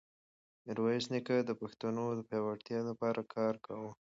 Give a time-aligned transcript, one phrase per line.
[0.65, 3.91] میرویس نیکه د پښتنو د پیاوړتیا لپاره کار کاوه.